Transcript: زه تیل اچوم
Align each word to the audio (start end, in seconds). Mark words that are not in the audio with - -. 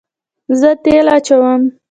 زه 0.59 0.69
تیل 0.83 1.07
اچوم 1.17 1.61